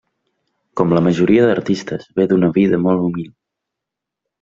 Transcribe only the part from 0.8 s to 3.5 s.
Com la majoria dels artistes, ve d'una vida molt humil.